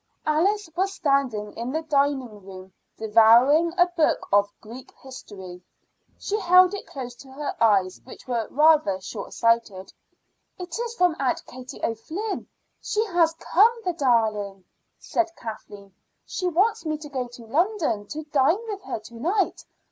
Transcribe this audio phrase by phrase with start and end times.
[0.25, 5.61] Alice was standing in the dining room devouring a book of Greek history.
[6.17, 9.93] She held it close to her eyes, which were rather short sighted.
[10.57, 12.47] "It's from Aunt Katie O'Flynn.
[12.81, 14.65] She has come, the darling!"
[14.97, 15.93] said Kathleen.
[16.25, 19.63] "She wants me to go to London to dine with her to night.